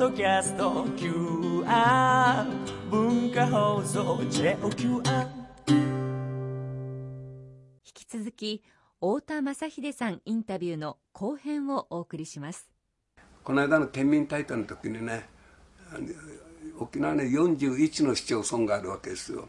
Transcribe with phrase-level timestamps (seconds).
[0.00, 2.46] ドキャスト QR
[2.90, 5.28] 文化放送 JOQR
[7.84, 8.62] 引き続き
[8.94, 12.70] 太田正秀さんインタビューの後編をお送りします。
[13.44, 15.28] この間の県民大会の時にね
[16.78, 19.48] 沖縄に41の市町村があるわけですよ。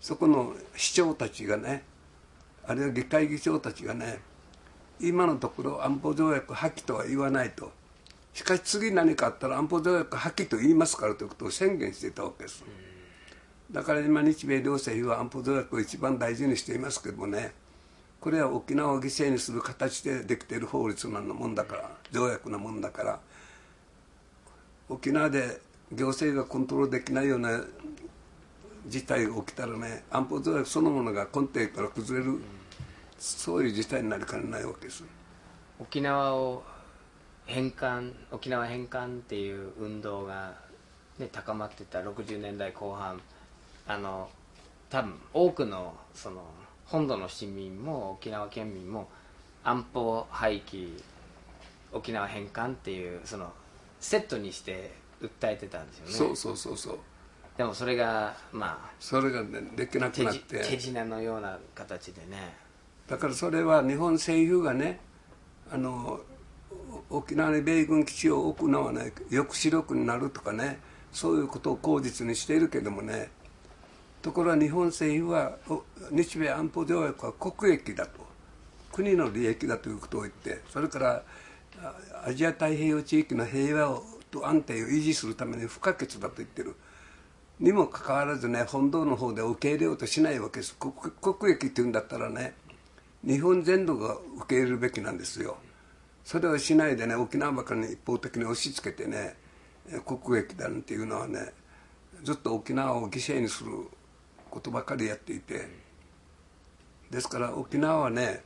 [0.00, 1.82] そこの市長たちがね
[2.64, 4.20] あるいは議会議長たちがね
[5.00, 7.72] 今のところ安保条約破棄とは言わないと
[8.36, 12.62] しかし次何かあったら安保条約破棄と言いますからということを宣言していたわけです。
[13.70, 17.54] だから今日米両政府は安保条約を一番大事にしていますけどもね。
[18.20, 23.20] これは沖縄を犠牲にする形でできている法律なもんだから条約なもんだから。
[24.90, 25.58] 沖縄で
[25.90, 27.64] 行政がコントロールできないような
[28.86, 32.38] 事態が起きたらね安保条約そのものが根底から崩れる、
[33.18, 35.04] そういう事態になりかねないわけです。
[35.80, 36.75] 沖縄を
[37.46, 40.54] 返還沖縄返還っていう運動が、
[41.18, 43.20] ね、高まってた60年代後半
[43.86, 44.28] あの
[44.90, 46.42] 多分多くのその
[46.84, 49.08] 本土の市民も沖縄県民も
[49.64, 51.02] 安保廃棄
[51.92, 53.52] 沖縄返還っていうその
[54.00, 56.12] セットにして訴えてたんですよね。
[56.12, 56.98] そうそうそうそう。
[57.56, 60.58] でもそれがまあそれが、ね、できなくなって。
[60.58, 62.54] 手品のような形でね。
[63.08, 65.00] だからそれは日本政府がね
[65.70, 66.20] あの
[67.10, 70.78] 沖縄に米軍基地を置くのはね抑止力になるとかね
[71.12, 73.30] そういうことを口実にしているけどもね
[74.22, 75.56] ところが日本政府は
[76.10, 78.26] 日米安保条約は国益だと
[78.92, 81.22] 国の利益だということを言ってそれから
[82.24, 84.00] アジア太平洋地域の平和
[84.30, 86.74] と安定を維持するために不可欠だと言ってる。
[87.58, 90.74] にもかかわらずね本土の方で受け入れようとしないわけです。
[90.76, 90.92] 国
[91.36, 92.54] 国益っていうんだったらね
[93.24, 95.56] 日本全土が受け入れるべきなんですよ。
[96.26, 99.36] それをしないでね沖縄ばかりに一方的に押し付けてね
[100.04, 101.52] 国益だなんていうのはね
[102.24, 103.70] ずっと沖縄を犠牲にする
[104.50, 105.68] ことばかりやっていて
[107.12, 108.42] ですから沖縄はね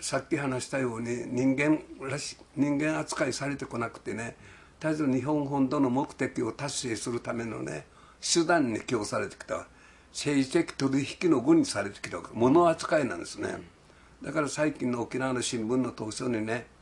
[0.00, 4.34] さっき話したように人間らし人間扱いされてこなくてね
[4.80, 7.84] 絶えず日本本土の目的を達成するためのね
[8.22, 9.66] 手段に供されてきた
[10.10, 13.58] 政治的取引の具にされてきた物扱いなんですね、
[14.22, 16.72] だから最近の沖縄の新聞の投書にね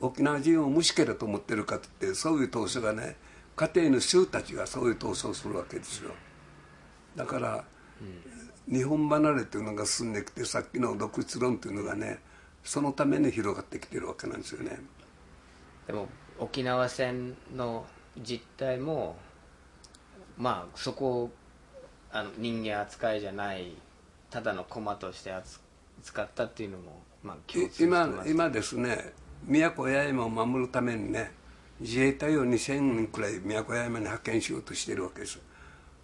[0.00, 3.16] 沖縄人を虫けだと思ってるかってそういう投書がね
[3.56, 6.10] 家庭の衆たちがそういう投書をするわけですよ。
[7.16, 7.64] だから、
[8.68, 12.18] うん、日本離れというのが進んできてさっきの独立論というのがね
[12.62, 14.78] そのために広がってきてるわけなんですよね。
[15.86, 16.08] でも
[16.38, 17.86] 沖縄戦の
[18.18, 19.16] 実態も
[20.36, 21.30] まあそこを
[22.10, 23.74] あの人間扱いじゃない
[24.30, 27.36] ただの駒として扱ったっていうのも、まあ、
[27.78, 29.12] 今今ですね
[29.44, 31.32] 宮古八重山を守るためにね
[31.80, 35.38] 自衛隊を2000人くらい宮古八重山に派遣しようとしているわけです。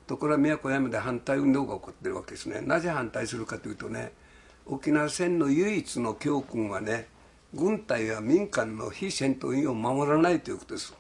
[0.07, 2.61] ところが宮古八重山で反対運動が起こってるわけですね。
[2.61, 4.13] なぜ反対するかというとね
[4.67, 7.09] 沖縄戦の唯一の教訓はね
[7.55, 10.95] 軍隊は民間の非戦闘員を守らないということです。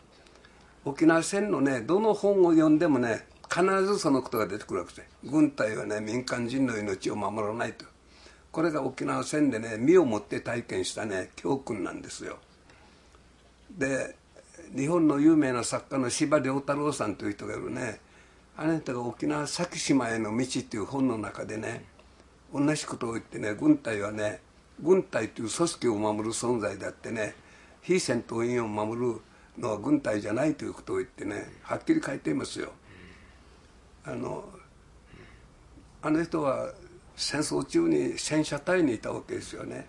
[0.84, 7.91] 沖縄戦のねどの本を読んでもね必ずそのことが出てくるわけです軍隊はね民間人の命を守らないと。
[8.53, 12.39] これが沖縄戦でね身をもって体験したね教訓なんですよ。
[13.71, 14.15] で
[14.77, 18.01] 日本の有名な作家の司馬遼太郎さんという人がいるね
[18.57, 21.85] あなたが沖縄先島への道っていう本の中でね
[22.53, 24.41] 同じことを言ってね軍隊はね
[24.81, 27.34] 軍隊という組織を守る存在であってね
[27.81, 29.21] 非戦闘員を守る
[29.59, 32.73] のは軍隊じゃないということを言ってねはっきり書いていますよ。
[34.05, 34.45] あの
[36.03, 36.73] あの人は
[37.22, 39.87] 戦争中に戦車隊にいたわけですよね。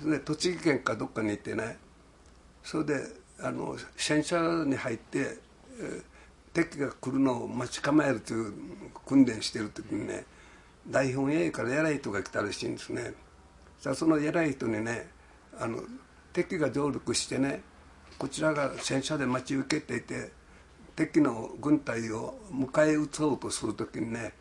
[0.00, 1.78] で栃木県かどっかに行ってね。
[2.62, 2.94] それで
[3.40, 6.02] あの戦車に入って、えー、
[6.52, 8.52] 敵が来るのを待ち構えるという
[9.04, 10.24] 訓練してる時にね
[10.88, 13.14] 大本営から偉い人が来たらしいんですね。
[13.80, 15.08] さあその偉い人にね
[15.58, 15.82] あの
[16.32, 17.62] 敵が上陸してね
[18.16, 20.30] こちらが戦車で待ち受けていて
[20.94, 24.32] 敵の軍隊を迎え撃とうとする時にね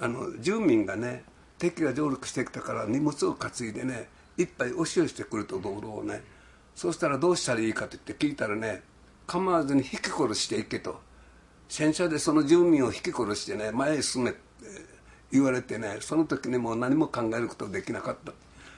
[0.00, 1.22] あの住民がね
[1.58, 6.22] 敵が上陸してきたから荷物を担いでね一杯押し寄せてくると道路をね。
[6.74, 8.82] そうしたらどうしたらいいかって聞いたらね
[9.26, 11.00] 構わずに引き殺していけと。
[11.68, 14.40] 戦車でその住民を引き殺してね前へ進めって
[15.32, 18.32] 言われてねその時にもう何も考えることできなかった。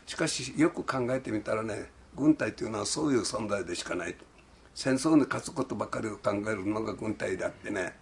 [0.07, 4.15] しかしよく考えてみたらね軍隊というのはそういう存在でしかない。
[4.15, 4.25] と
[4.75, 7.95] 戦争に勝つことばかりを考えるのが軍隊であってね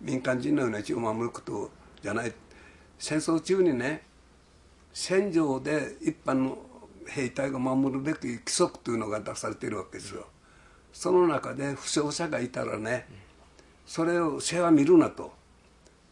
[0.00, 1.70] 民間人の命を守ること
[2.02, 2.32] じゃない。
[2.98, 4.02] 戦争中にね
[4.98, 6.56] 戦場で一般の
[7.06, 10.26] 兵隊が守るべき規則というのが出されているわけですよ。
[10.90, 13.06] その中で負傷者がいたらね
[13.84, 15.34] それを世話見るなと。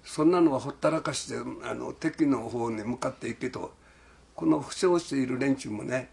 [0.05, 1.35] そんなのはほったらかして
[1.65, 3.73] あの敵の方に向かっていけと。
[4.37, 6.11] この負傷している連中もね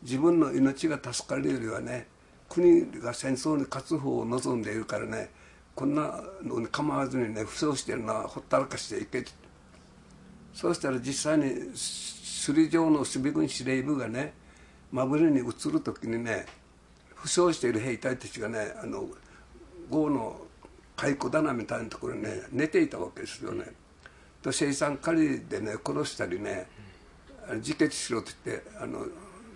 [0.00, 2.06] 自分の命が助かるよりはね
[2.48, 5.28] 国が戦争に勝つ方を望んでいるからね
[5.74, 9.22] こんなのに構わずにね負傷してるのはほったらかしていけ
[10.56, 11.44] そうしたら実際に
[12.46, 14.32] 首里城の守備軍司令部がね
[14.90, 16.46] マブリに移る時にね
[17.14, 19.04] 負傷している兵隊たちがねあの
[19.90, 20.40] 壕の
[20.96, 23.66] 蚕棚みたいなところにね寝ていたわけですよね。
[24.40, 26.66] と生産狩りでね殺したりね
[27.56, 29.06] 自決しろと言ってあの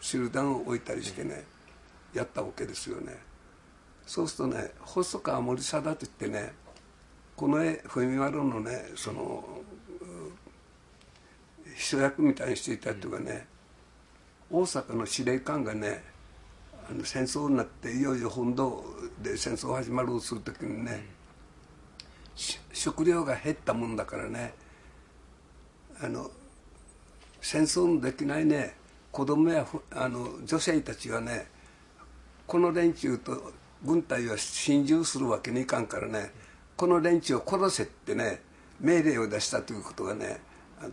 [0.02, 1.44] 集団を置いたりしてね
[2.12, 3.16] やったわけですよね。
[4.04, 6.52] そうするとね細川森貞といってね
[7.36, 9.42] この絵文丸のねその
[11.80, 13.46] 秘書役みたいにしていたっていうかね、
[14.50, 16.04] 大阪の司令官がね
[16.90, 18.84] あの戦争になっていよいよ本土
[19.22, 21.02] で戦争始まるとする時にね、
[22.74, 24.52] 食料が減ったもんだからね
[26.02, 26.30] あの
[27.40, 28.74] 戦争のできないね
[29.10, 31.46] 子供やあの女性たちがね
[32.46, 36.30] この連中と軍隊は心中するわけにいかんからね
[36.76, 38.42] この連中を殺せってね
[38.80, 40.40] 命令を出したということがね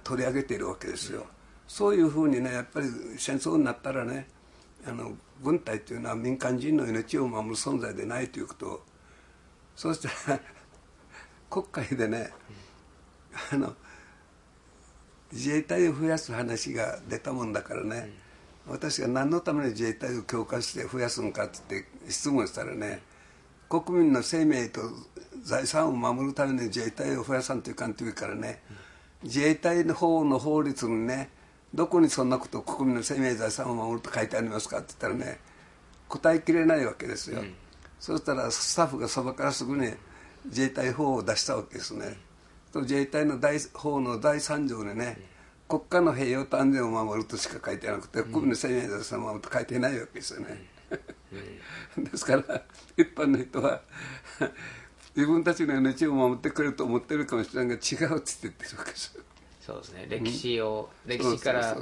[0.04, 1.26] 取り上げているわけですよ。
[1.68, 2.88] そういうふうにねやっぱり
[3.18, 4.28] 戦争になったらね
[4.86, 5.14] あの
[5.44, 8.82] 軍隊というのは民間人の命を守る存在でないということを
[9.76, 10.40] そしたら
[11.50, 12.32] 国会でね
[13.52, 13.76] あの
[15.32, 18.14] 自衛隊を増やす話が出たもんだからね、
[18.66, 23.02] 私が何のために自衛隊を強化して増やすのかって質問したらね
[23.70, 24.82] 国民の生命と
[25.44, 28.62] 財産を守るために自衛隊を増やさんといかんというからね、
[29.24, 31.30] 自衛隊の方の法律にね
[31.74, 35.40] どこにそんなこと国民の生命財産を守ると書いてありますかって言ったらね
[36.08, 37.54] 答えきれないわけですよ、うん、
[38.00, 39.92] そうしたらスタッフがそばからすぐに
[40.46, 42.18] 自衛隊法を出したわけですね、
[42.72, 45.18] と自衛隊の第法の第3条にね、
[45.68, 50.66] 国家の平和と安全を守るとしか書いてなくて、国民の生命財産を守ると書いてないわけですよね、
[51.98, 52.44] ですから
[52.96, 53.82] 一般の人は
[55.18, 59.24] 自分たちの命を守ってくれると思ってるかもしれないが違うって言ってるわけですよ
[59.60, 60.06] そうですね。
[60.08, 61.76] 歴史を、うん、歴史から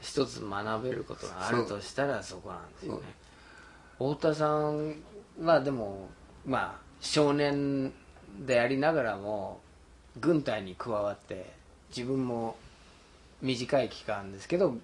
[0.00, 3.00] 一つ学べることがあるとしたらそこなんですよね。
[3.98, 4.94] 太田さん
[5.42, 6.08] はでも
[6.46, 7.92] まあ少年
[8.46, 9.60] でありながらも
[10.18, 11.52] 軍隊に加わって
[11.94, 12.56] 自分も
[13.42, 14.76] 短い期間ですけど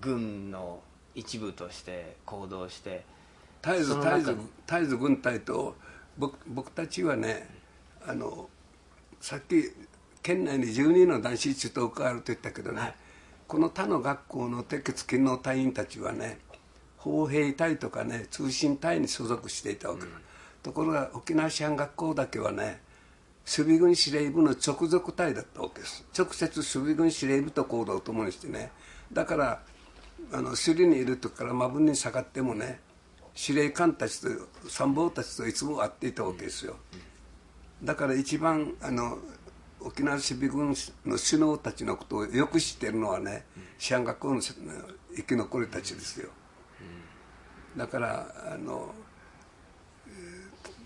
[0.00, 0.80] 軍の
[1.14, 3.04] 一部として行動して
[3.62, 4.36] 絶えず絶えず
[4.66, 5.76] 絶えず軍隊と
[6.18, 7.48] 僕僕たちはね
[8.06, 8.48] あの
[9.20, 9.64] さっき
[10.22, 12.94] 県内に12の男子中等科あると言ったけどね、はい、
[13.46, 16.38] この他の学校の鉄血勤労隊員たちはね
[16.98, 20.08] 砲兵隊とかね通信隊に所属していたわけ、うん、
[20.62, 22.80] ところが沖縄師範学校だけはね
[23.46, 26.04] 守備軍司令部の直属隊だったわけです。
[26.16, 28.70] 直接守備軍司令部と行動を共にしてね。
[29.12, 29.62] だから
[30.32, 32.78] あの首里にいる時から馬分に下がってもね
[33.34, 34.28] 司令官たちと
[34.68, 36.76] 参謀たちといつも会っていたわけですよ。
[37.82, 39.18] だから一番あの
[39.80, 40.68] 沖縄守備軍
[41.06, 43.46] の首脳たちのことをよく知っているのはね
[43.78, 46.28] 師範学校の生き残りたちですよ。
[47.76, 48.92] だからあの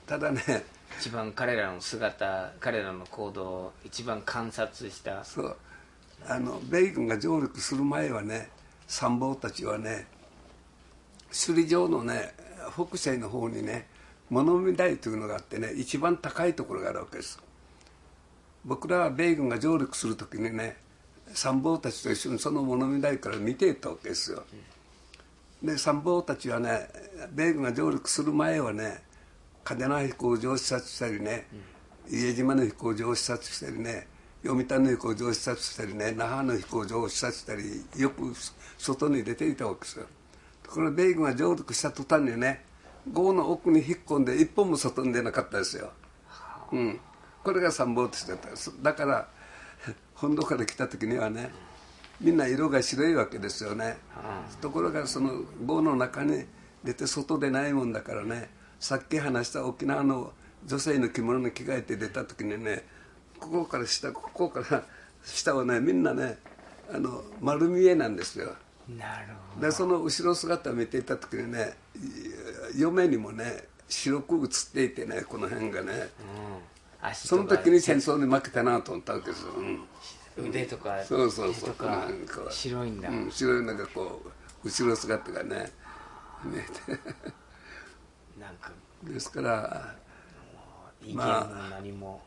[0.06, 0.64] ただね
[1.00, 5.24] 一番彼らの姿彼らの行動を一番観察した。
[5.24, 5.56] そう。
[6.26, 8.48] あの米軍が上陸する前はね
[8.86, 10.06] 参謀たちはね
[11.28, 12.32] 首里城のね
[12.72, 13.88] 北西の方にね
[14.30, 17.40] 物見台というのがあってね一番高いところがあるわけです。
[18.64, 20.76] 僕らは米軍が上陸する時にね
[21.34, 24.44] 参謀たちと一緒にその物見台から見ていたわけですよ。
[25.62, 26.88] で参謀たちはね
[27.32, 29.02] 米軍が上陸する前はね
[29.64, 31.46] 嘉手納飛行場を視察したりね、
[32.10, 34.06] うん、家島の飛行場を視察したりね
[34.42, 37.62] 読谷の飛行場を視察したりね那覇の飛行場を視察したり
[37.96, 38.34] よく
[38.76, 40.06] 外に出ていたわけですよ。
[40.70, 42.64] ころが米軍が上陸した途端にね
[43.12, 45.90] 壕の奥に引っ込んで一本も外に出なかったですよ、
[46.72, 47.00] うん、
[47.42, 48.48] これが参謀としてた
[48.82, 49.28] だから
[50.14, 51.50] 本土から来た時にはね
[52.20, 53.96] みんな色が白いわけですよね、
[54.60, 56.44] ところがその壕の中に
[56.84, 60.32] 出て外でないもんだからねさっき話した沖縄の
[60.64, 62.84] 女性の着物に着替えて出た時にね
[63.40, 64.84] ここから下ここから
[65.24, 66.38] 下はねみんなね
[66.92, 68.54] あの丸見えなんですよ。
[68.88, 69.66] なるほど。
[69.66, 71.74] でその後ろ姿を見ていた時にね
[72.76, 75.92] 嫁にもね白く映っていてねこの辺がね、
[77.02, 79.52] うん、その時に戦争に負けたなと思ったわけですよ、
[80.36, 81.74] うん、腕とかそうそうそう。
[82.50, 84.22] 白いんだ、うん、白いなんかこ
[84.62, 85.70] う後ろ姿がね
[86.44, 87.00] 見えて。
[88.38, 88.70] なんか。
[89.12, 89.94] ですから
[91.02, 91.22] 意見も
[91.70, 92.22] 何も、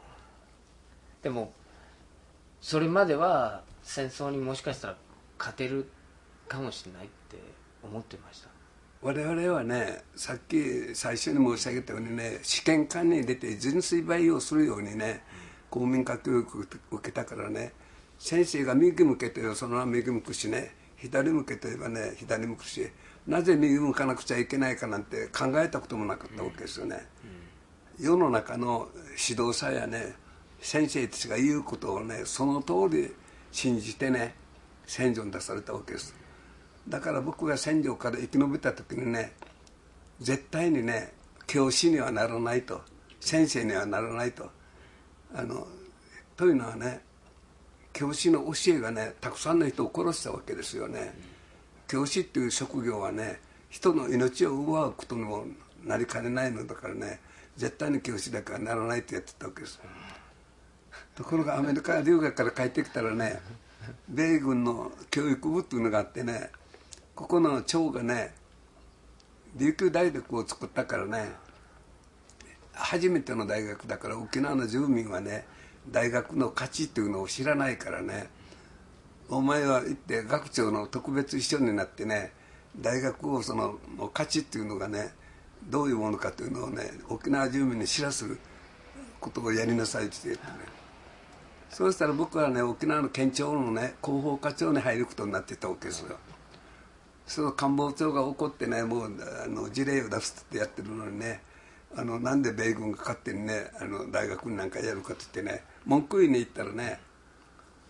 [1.24, 1.52] でも
[2.62, 4.98] それまでは戦争にもしかしたら
[5.40, 5.90] 勝てる
[6.48, 7.38] かもしれないって
[7.84, 8.50] 思ってました。
[9.02, 15.24] 我々はねさっき最初に申し上げたようにね試験管に出て純粋培養するようにね
[15.70, 16.62] 公民化教育を
[16.96, 17.74] 受けたからね
[18.18, 22.90] 先生が右向けてそのまま右向くしね左向けてればね左向くし
[23.28, 27.06] なぜ右向かなくちゃいけないかなんて考えたこともなかったわけですよね、
[28.00, 28.88] 世の中の
[29.30, 30.16] 指導者やね
[30.60, 33.14] 先生たちが言うことをねその通り
[33.52, 34.34] 信じてね
[34.86, 36.16] 戦場に出されたわけです
[36.88, 39.34] だから僕が戦場から生き延びた時にね
[40.20, 41.14] 絶対にね
[41.46, 42.82] 教師にはならないと
[43.20, 44.50] 先生にはならないと
[45.34, 45.68] あの
[46.36, 47.02] というのはね
[47.94, 51.16] 教師の教えがねたくさんの人を殺したわけですよね、
[51.88, 53.40] 教師っていう職業はね
[53.70, 55.46] 人の命を奪うことにも
[55.84, 57.20] なりかねないのだからね
[57.56, 59.80] 絶対に教師だからならないってやってたわけです。
[61.16, 63.40] ところがアメリカ留学から帰ってきたらね
[64.08, 66.52] 米軍の教育部っていうのがあってね
[67.18, 68.32] ここの長がね
[69.56, 71.32] 琉球大学を作ったからね
[72.74, 75.48] 初めての大学だから沖縄の住民はね
[75.90, 78.30] 大学の価値っていうのを知らないからね
[79.30, 82.34] お前は行って学長の特別秘書になってね
[82.80, 83.80] 大学をその
[84.14, 85.10] 価値っていうのがね
[85.72, 88.38] どういうものかというのをね沖縄住民に知らせる
[89.20, 90.54] ことをやりなさいって言ってね。
[91.72, 96.16] そうしたら僕はね沖縄の県庁のね広報課長に入ることになってたわけですよ。
[97.28, 99.12] その官房長が怒ってねもう
[99.44, 101.42] あの事例を出すってやってるのにね
[101.96, 107.00] あのなんで米軍が勝手にねあの大学になんかやるかって言ってね文句言いに行ったらね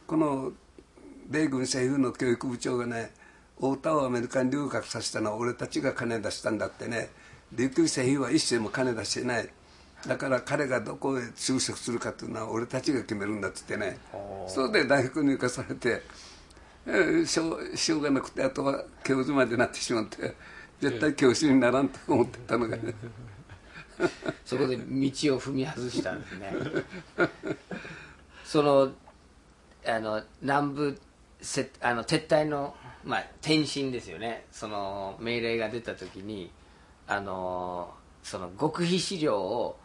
[0.06, 0.52] この
[1.30, 3.12] 米軍政府の教育部長がね
[3.56, 7.10] 太田をアメリカに留学させたのは俺たちが金出したんだってね
[7.54, 9.50] 琉球政府は一銭も金出してない。
[10.06, 13.98] だから彼がどこへ就職するかっていうのは俺たちが決めるんだって言ってね。
[14.48, 16.02] それで大学に行かされて、えー、
[17.26, 20.36] しょうしょうがなくてあとは教授までなってしまって
[20.80, 22.94] 絶対教師にならんと思ってたのがね。
[24.46, 24.84] そこで道を
[25.42, 26.54] 踏み外したんですね。
[28.46, 28.92] その
[29.86, 31.00] あの南部
[31.42, 34.46] せあの撤退の、まあ、転身ですよね。
[34.52, 36.52] その命令が出た時に
[37.08, 39.80] あのその極秘資料を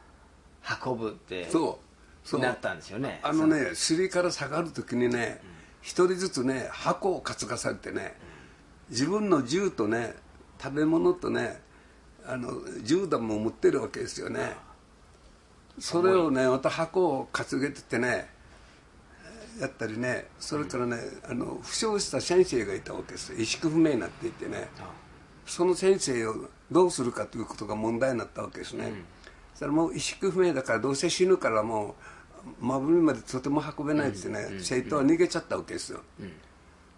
[0.85, 1.81] 運ぶってそ
[2.25, 2.29] う。
[2.29, 2.41] そう。
[2.41, 3.21] なったんですよね。
[3.23, 5.41] あのね尻から下がる時にね
[5.83, 8.15] 一、人ずつね箱を担がされてね
[8.89, 10.15] 自分の銃とね
[10.63, 11.61] 食べ物とね
[12.25, 14.55] あの銃弾も持ってるわけですよね。
[15.79, 18.29] それをねまた箱を担げててね
[19.59, 20.99] やったりねそれからね
[21.29, 24.69] あの負傷した先生がいたわけです意識不明になっていてね。
[25.47, 26.35] その先生を
[26.71, 29.05] どうするかということが問題になったわけですね、うん、
[29.53, 31.95] そしたらもう意識不明だからどうせ死ぬからもう
[32.61, 36.33] 真上までとても運べないってね、うん、生徒は逃げちゃったわけですよ、うん、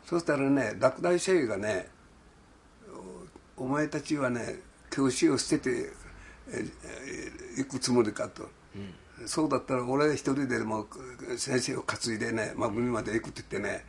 [0.05, 1.89] そしたらね落第生がね
[3.57, 4.61] お前たちはね
[4.91, 5.91] 教師を捨てて
[7.57, 8.49] 行くつもりかと、
[9.21, 10.87] うん、そうだったら俺一人でも
[11.37, 13.85] 先生を担いでね真海まで行くって言ってね、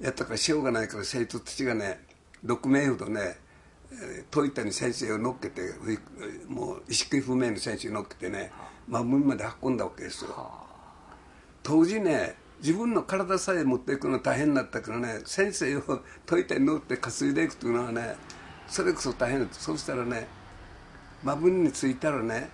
[0.00, 2.00] うん、やったからしようがないから生徒たちがね
[2.44, 3.36] 6名ほどね
[4.30, 5.62] 戸板に先生を乗っけて
[6.46, 8.52] もう意識不明の先生を乗っけてね
[8.86, 10.30] 真海まで運んだわけですよ
[11.68, 18.16] 当時ね自分の体さえ持っていくの大変だったからね先生を戸板に乗って担いでいくというのはね
[18.66, 20.26] それこそ大変だとそうしたらね
[21.22, 22.48] 真文に着いたらね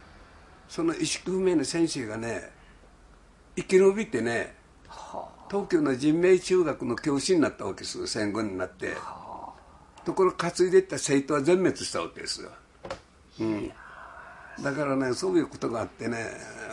[0.68, 2.50] その意識不明の先生がね
[3.54, 4.56] 生き延びてね
[5.48, 8.96] 東京の人命中学の教師になったわけですよ戦後になって。
[10.04, 12.50] ところ担いでいった生徒は全滅したわけですよ、
[13.40, 13.72] うん、
[14.62, 16.30] だからねそういうことがあってね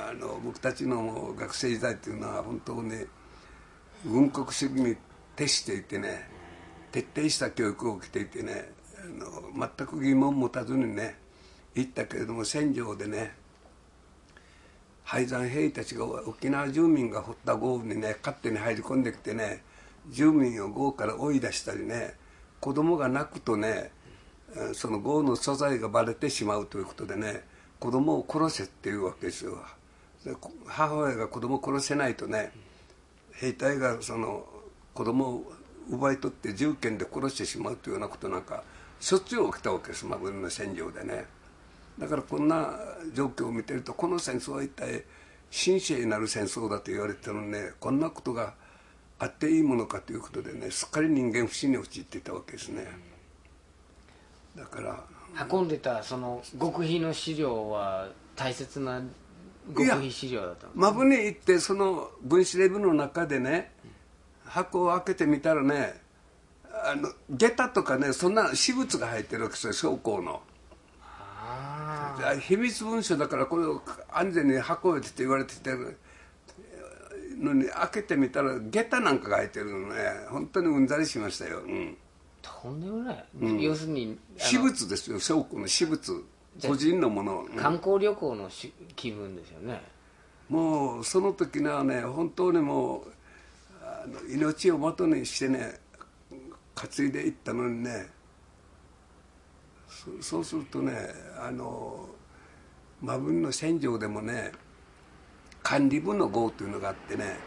[0.10, 3.06] あの僕たちの学生時代っていうのは本当に
[4.06, 4.96] 軍国主義に
[5.36, 6.30] 徹していてね
[6.92, 11.18] 徹底した教育を受けていてねあの全く疑問持たずにね
[11.76, 13.36] 行ったけれども戦場でね
[15.04, 19.64] 廃山兵たちが沖縄住民が掘った壕にね勝手に入り込んできてね
[20.10, 22.16] 住民を壕から追い出したりね
[22.60, 23.92] 子供が泣くとね
[24.74, 27.44] その壕の素材がバレてしまうということでね
[27.82, 29.58] 子供を殺せっていうわけですよ。
[30.68, 32.52] 母親が子供を殺せないとね
[33.34, 34.46] 兵隊がその
[34.94, 35.54] 子供を
[35.90, 38.64] 奪い取って銃剣で殺してしまうというようなことなんか
[39.00, 41.26] しょっちゅう起きたわけですマグロの戦場でね。
[41.98, 42.78] だからこんな
[43.16, 45.04] 状況を見てるとこの戦争は一体
[45.52, 47.72] 神聖なる戦争だと言われてるのね。
[47.80, 48.54] こんなことが
[49.18, 52.86] あっていいものかということでねすっかり人間不信に陥っていたわけですね。
[54.56, 55.04] だから
[55.52, 59.02] 運んでたその極秘の資料は大切な
[59.76, 60.72] 極秘資料だったの？
[60.76, 63.72] マブに行ってその分子レブの中でね
[64.46, 66.02] 箱を開けてみたらね
[66.84, 70.42] あの下駄とかねそんな私物が入ってるわけですよ将校の。
[72.42, 75.98] 秘密文書だからこれを安全に運べって言われててる。
[77.40, 79.96] のに開けてみたら下駄なんかが入ってるのね。
[80.30, 81.98] 本当にうんざりしましたよ、うん、
[82.42, 83.26] とんでもない、
[83.64, 85.20] 要するに私物ですよ。
[85.20, 86.24] 将校の私物。
[86.68, 87.56] 個人のもの、うん。
[87.56, 89.82] 観光旅行のし気分ですよね。
[90.52, 93.02] もうその時にはね本当にもう
[93.82, 95.80] あの命をもとにしてね
[96.76, 98.08] 担いでいったのにね
[99.88, 100.94] そそうするとね
[101.40, 102.06] あの
[103.02, 104.52] 馬分の戦場でもね
[105.64, 107.38] 管理部の号というのがあってね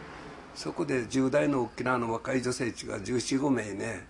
[0.55, 4.07] そこで10代の沖縄の若い女性地が1415名ね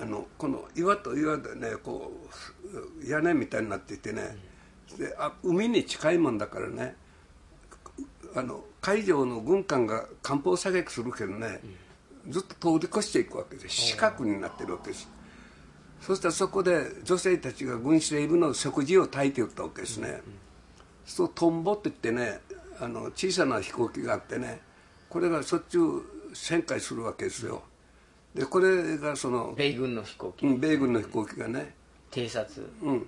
[0.00, 2.12] あのこの岩と岩でねこ
[3.02, 4.36] う屋根みたいになっていてね、
[4.98, 6.96] であ海に近いもんだからね
[8.34, 11.60] あの海上の軍艦が艦砲射撃するけどね、
[12.28, 15.08] ずっと通り越していくわけです四角になってるわけです。
[16.00, 20.22] そしたらそこで女性たちが軍司令部の食事を炊いておったわけですね、
[21.04, 22.40] そうトンボって言ってね
[22.80, 24.60] あの小さな飛行機があってね
[25.10, 27.62] これがしょっちゅう旋回するわけですよ。
[28.34, 31.74] でこれがその、米軍の飛行機、うん、米軍の飛行機がね、
[32.10, 32.66] 偵察。
[32.82, 33.06] うん、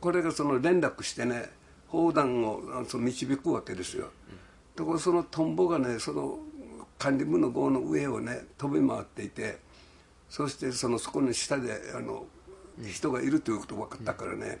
[0.00, 1.50] これがその連絡してね
[1.88, 4.10] 砲弾をその導くわけですよ、
[4.74, 6.38] ところそのトンボがねその
[6.98, 9.58] 管理部の号の上をね飛び回っていて
[10.28, 12.24] そしてそのそこの下であの
[12.86, 14.58] 人がいるということが分かったからね、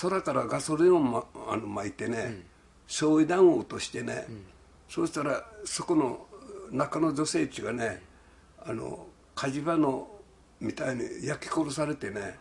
[0.00, 2.42] 空からガソリンを、ま、あの巻いてね、
[2.88, 4.26] 焼夷弾を落としてね、
[4.88, 6.26] そうしたらそこの
[6.70, 8.02] 中の女性地がね
[8.66, 10.08] あの火事場の
[10.60, 12.36] みたいに焼き殺されてね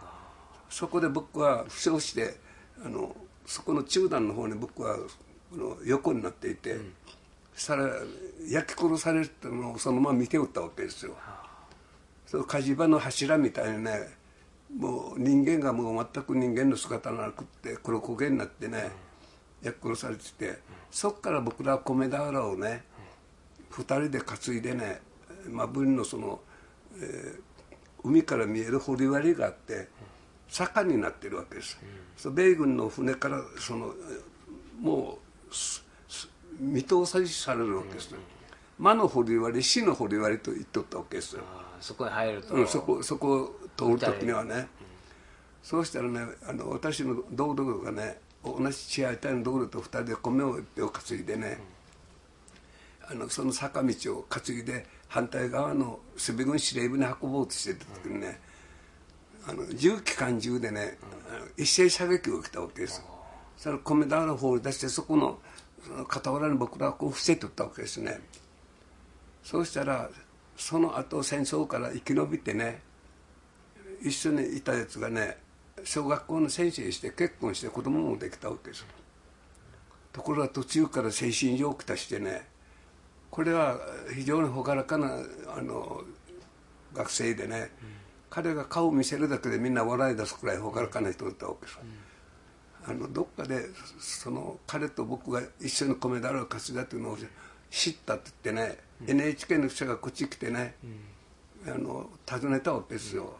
[0.69, 2.37] そこで僕は負傷して
[2.83, 4.95] あのそこの中段の方に僕は
[5.51, 6.77] この横になっていて、
[7.53, 7.89] そしたら
[8.49, 11.15] 焼き殺されたのをそのまま見ておったわけですよ。
[12.25, 14.07] その火事場の柱みたいにね
[14.77, 18.91] もう人間がもう全く人間の姿がなくって黒焦げになってね
[19.61, 22.83] 焼き殺されててそっから僕らは米俵をね
[23.71, 25.01] 2人で担いでね
[25.49, 26.39] まあ分のその、
[26.97, 27.41] えー
[28.03, 29.87] 海から見える堀割があって
[30.47, 31.79] 坂になってるわけです、
[32.17, 35.53] そう米軍の船からそのえーもう
[36.59, 38.15] 見通さしされるわけです、
[38.79, 41.43] 魔の堀割死の堀割と言っとったわけですよ、
[41.79, 44.67] そこに入ると、うん、そこそこを通る時にはね、
[45.61, 51.59] そうしたらねあの私の道路がね同じ血合い隊の道路と二人で米を一票担いでね、
[53.07, 58.39] あのその坂道を担いで反対側の守備軍司令部に運ぼうとしてた時にね、
[59.45, 60.97] あの重機関銃でね、
[61.57, 63.03] 一斉射撃を来たわけです、
[63.57, 65.39] そしたら米俵を放り出してそこの
[65.85, 68.21] その傍らに僕らはこう伏せておったわけですね。
[69.43, 70.09] そうしたら
[70.55, 72.81] その後戦争から生き延びてね
[74.01, 75.39] 一緒にいたやつがね
[75.83, 78.85] 小学校の先生して結婚して子供もできたわけです
[80.13, 82.47] ところが途中から精神上きたしてね
[83.31, 83.79] これは
[84.13, 85.17] 非常に朗らかな
[85.57, 86.03] あの
[86.93, 87.71] 学生でね、
[88.29, 91.79] 彼が顔を見せるだけでみんな笑い出すくらい朗らかな人だったわけです、
[92.85, 93.65] あのどっかで
[93.99, 97.17] その彼と僕が一緒に米だろう担いだというのを
[97.69, 100.75] 知ったって言ってね、NHK の記者がこっち来てね、
[101.65, 103.33] あの訪ねたわけですよ。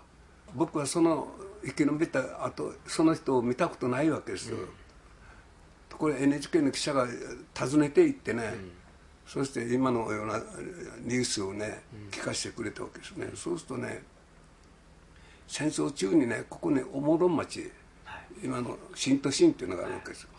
[0.56, 1.28] 僕はその
[1.66, 4.58] 生き延びた後その人を見たことないわけですよ、
[5.90, 7.08] とこれ NHK の記者が
[7.58, 8.54] 訪ねて行ってね、
[9.32, 10.42] そして今のような
[11.04, 14.04] ニュースをね聞かせてくれたわけですね、そうするとね
[15.48, 17.72] 戦争中にねここにおもろん町、
[18.44, 20.30] 今の新都心っていうのがあるわけですよ、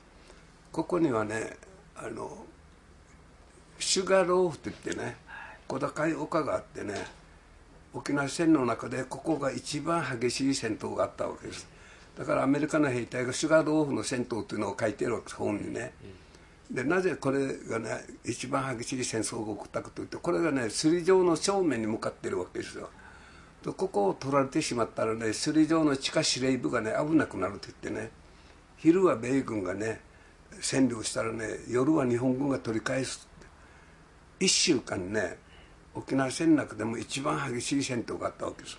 [0.70, 1.56] ここにはね
[1.96, 2.44] あの
[3.78, 5.16] シュガーローフって言ってね
[5.66, 6.94] 小高い丘があってね
[7.94, 11.66] 沖縄戦の中でここが一番激しい戦闘があったわけです。
[12.18, 15.94] だからアメリカの兵隊がシュガーローフの戦闘っていうのを書いてるわけです本にね、
[16.70, 22.88] でなぜこれがね一番激しい戦争が起こったかというとこれがねスリ状の正面に向かってるわけですよ。
[23.64, 28.10] でここを取られてしまったらねスリ状の地下司令部がね危なくなると言ってね
[28.76, 30.00] 昼は米軍がね
[30.60, 34.46] 占領したらね夜は日本軍が取り返すって。
[34.46, 35.38] 1週間ね
[35.94, 38.78] 沖縄戦の中でも一番激しい戦闘があったわけです。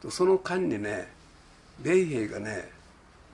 [0.00, 1.08] とその間にね
[1.82, 2.70] 米兵がね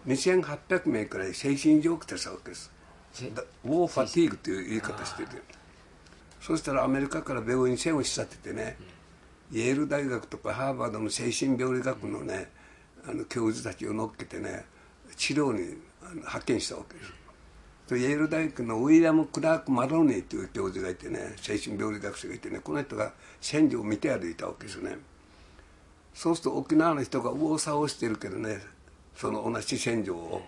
[0.07, 2.72] 2800名くらい精神上来てたわけです。
[3.65, 5.63] ウォーファティーグという言い方してて。
[6.41, 8.77] そしたらアメリカから病院船を仕立ててね、
[9.53, 12.51] イェール大学とかハーバードの精神病理学のね
[13.07, 14.65] あの教授たちを乗っけてね
[15.17, 17.13] 治療にあの派遣したわけです。
[17.87, 24.97] とイェール大学のウィリアム・クラーク・マロニーという教授がいてね精神病理学者がいてねこの人が戦場を見て歩いたわけですよね。
[26.13, 28.59] そうすると沖縄の人が右往左往してるけどね
[29.15, 30.43] その同じ戦場を。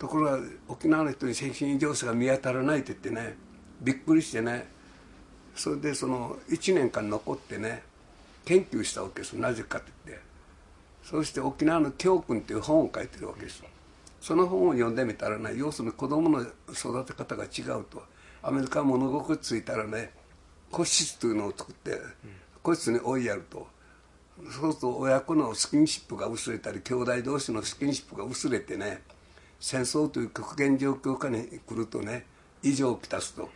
[0.00, 3.36] ところが沖縄の人に精神異常者が見当たらないって言ってね
[3.82, 4.66] びっくりしてね
[5.54, 7.82] それでその1年間残ってね
[8.46, 10.30] 研究したわけですなぜかって言って。
[11.04, 13.62] そして沖縄の教訓っていう本を書いてるわけです
[14.20, 18.02] その本を読んでみたらね要するに子供の育て方が違うと。
[18.42, 20.12] アメリカは物心ついたらね
[20.70, 21.98] 個室というのを作って
[22.62, 23.66] 個室に追いやると。
[24.50, 29.02] そうすると親子のスキンシップが薄れたり兄弟同士のスキンシップが薄れてね
[29.60, 32.26] 戦争という極限状況下に来るとね
[32.62, 33.48] 異常をきたすと。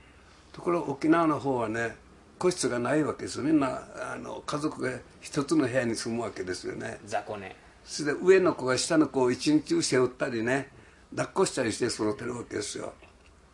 [0.53, 1.97] ところが沖縄の方はね
[2.39, 6.99] 個室がないわけですみんなあの家族が一つの部屋に住むわけですよね。
[7.07, 10.69] 雑魚ねそれで上の子が下の子を一日背負ったりね
[11.11, 12.93] 抱っこしたりして育てるわけですよ。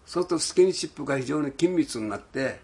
[0.05, 2.59] そうするとスキンシップが非常に緊密になって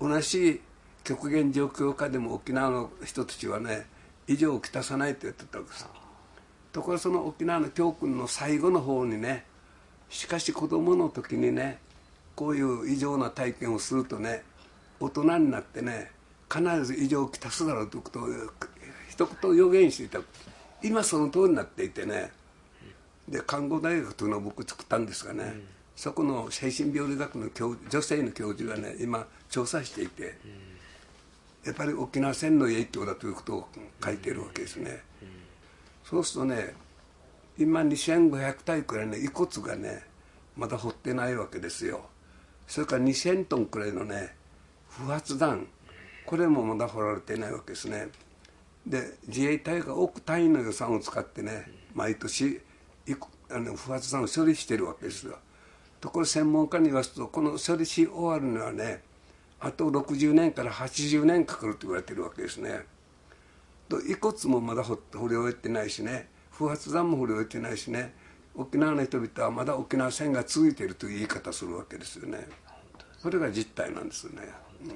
[0.00, 0.60] 同じ
[1.02, 3.86] 極限状況下でも沖縄の人たちはね
[4.26, 5.88] 異常をきたさないと言ってたわけです
[6.72, 9.44] ところその沖縄の教訓の最後の方にね
[10.08, 11.78] しかし子供の時にね
[12.34, 14.42] こういう異常な体験をするとね
[14.98, 16.10] 大人になってね
[16.52, 18.26] 必ず異常をきたすだろうということを
[19.08, 20.20] 一言予言していた。
[20.82, 22.30] 今その通りになっていてね
[23.28, 25.60] で看護大学というのを僕作ったんですがね、
[25.94, 30.36] そこの精神病理学の教女性の教授がね今調査していて、
[31.64, 33.68] やっぱり沖縄戦の影響だということを
[34.02, 35.02] 書いているわけですね、
[36.10, 36.74] そうするとね
[37.56, 40.02] 今2500体くらいの遺骨がね
[40.56, 42.00] まだ掘ってないわけですよ。
[42.66, 44.34] それから2000トンくらいのね
[44.88, 45.68] 不発弾
[46.26, 48.08] これもまだ掘られてないわけですね。
[48.84, 52.60] で自衛隊が億単位の予算を使ってね毎年
[53.48, 55.38] あの不発弾を処理してるわけですよ。
[56.00, 59.02] ところ専門家に言わすとこの処理し終わるにはね
[59.60, 62.80] あと60年から80年かかると言われてるわけですね。
[63.90, 64.96] と遺骨もまだ掘
[65.28, 66.30] り終えてないしね。
[66.50, 68.14] 不発弾も掘り終えてないしね。
[68.54, 72.48] 沖縄の人々はまだ沖縄戦が続いているという言い方するわけですよね。
[73.18, 74.48] それが実態なんですよね、
[74.84, 74.90] うん。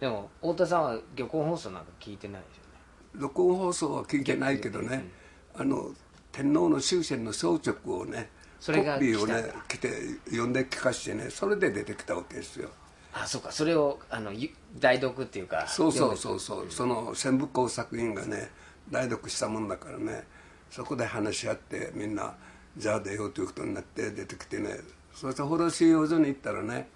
[0.00, 2.70] でも太田さんは漁港放送なんか聞いてないですよね。
[3.14, 5.08] 録音放送は聞いてないけどね、
[5.54, 5.92] あの
[6.32, 8.28] 天皇の終戦の装飾をね
[8.58, 9.90] それがコピーをね来て
[10.26, 12.70] 読んで聞かしてねそれで出てきたわけですよ。
[13.12, 13.52] あそうか。
[13.52, 16.66] それをあのゆ代読っていうかそうそうそうそう。
[16.70, 18.50] その戦部工作員がね
[18.90, 20.24] 代読したもんだからね
[20.70, 22.34] そこで話し合ってみんな
[22.76, 24.78] じゃあ出ようということになって出てきてね
[25.14, 26.88] そして幌収容所に行ったらね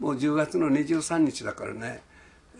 [0.00, 2.02] もう10月の23日だからね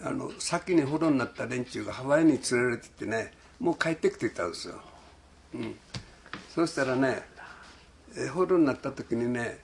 [0.02, 4.74] あの先に捕虜になった連中がハワイに連れられてってねもう帰ってきてたんですよ、
[5.54, 5.74] うん、
[6.54, 7.22] そしたらね
[8.16, 9.58] え捕虜になった時にね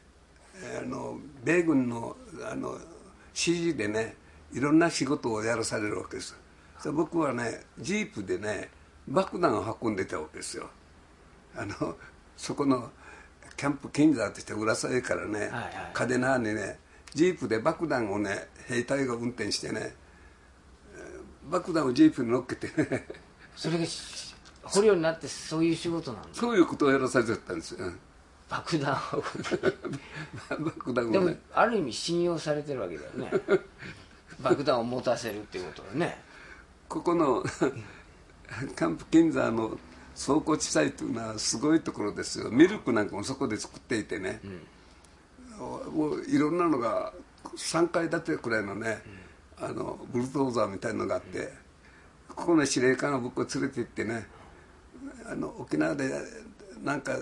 [0.62, 2.16] えあの米軍の
[2.50, 4.16] あの指示でね
[4.56, 6.34] いろんな仕事をやらされるわけです。
[6.82, 8.70] で僕はねジープでね
[9.06, 10.70] 爆弾を運んでたわけですよ。
[11.54, 11.94] あの
[12.38, 12.90] そこの
[13.54, 15.72] キャンプ金沢として浦添からね、はいはい。
[15.92, 16.78] 嘉手納にね
[17.14, 19.94] ジープで爆弾をね兵隊が運転してね
[20.94, 23.06] えー爆弾をジープに乗っけてね。
[23.54, 27.92] それがし捕虜になってそういう仕事なんだそういうことをやらされてたんですよ。
[28.48, 29.22] 爆弾を。
[30.64, 33.30] 爆弾でもをねある意味信用されてるわけだよね
[34.40, 36.18] 爆弾を持たせるっていうことはね。
[36.88, 39.78] ここのキャンプ金沢の
[40.16, 42.50] 倉庫地帯というのはすごいところですよ。
[42.50, 44.40] ミルクなんかもそこで作っていてね、
[45.92, 47.12] もういろんなのが
[47.56, 49.02] 3階建てくらいのね、
[49.58, 51.52] あのブルドーザーみたいのがあって、
[52.28, 54.26] ここの司令官が僕を連れて行ってね
[55.26, 56.10] あの沖縄で
[56.84, 57.16] なんか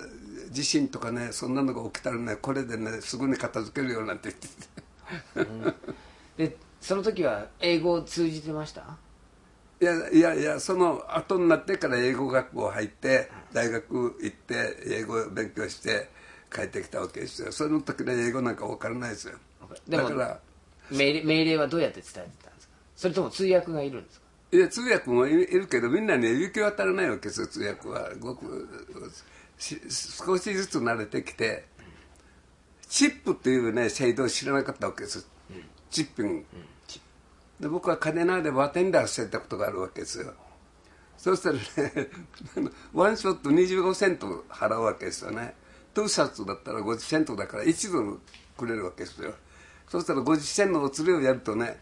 [0.51, 4.49] 地震とかねそんなのが起きたらねこれでねすぐに片付けるよなんて言って
[6.37, 6.49] て。
[6.49, 8.99] でその時は英語を通じてました？
[9.81, 16.11] いやいやいやその後になってから英語学校入って大学行って英語を勉強して
[16.55, 17.53] 帰ってきたわけですよ。
[17.53, 19.39] その時の英語なんか分からないですよ。
[19.89, 20.39] だから
[20.91, 22.75] 命令命令はどうやって伝えてたんですか？
[22.95, 24.27] それとも通訳がいるんですか？
[24.53, 28.11] いや通訳もいいるけどみんなに行き渡らないわけですよ通訳は。
[28.21, 28.69] ごく
[29.57, 31.65] し少しずつ慣れてきて
[32.91, 35.27] チップっていうね制度を知らなかったわけです。
[35.91, 36.47] チッピング
[37.61, 40.35] で僕はカデナーでバーテンダーしてたことがあるわけですよ。
[41.17, 42.11] そうしたらね
[42.93, 45.55] ワンショット25セント払うわけですよね。
[45.95, 48.19] トゥーシャツだったら50セントだから1ドル
[48.59, 49.35] くれるわけですよ。
[49.89, 51.81] そしたら50セントのお釣りをやるとね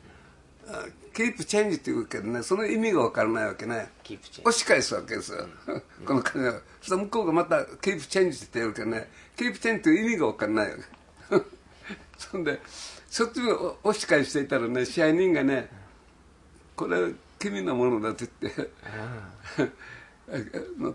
[1.15, 3.91] キープチェンジって言うけどねその意味が分からないわけね。
[4.41, 5.47] 押し返すわけですよ、
[6.07, 6.53] この金を。
[6.81, 9.11] そしたら向こうがまたキープチェンジって言うけどね。
[9.37, 10.83] キープチェンジっていう意味が分からないわけ。
[12.19, 12.61] そんで
[13.13, 15.69] そっちを押し返していたらね支配人がね
[16.75, 18.71] これは君のものだって言って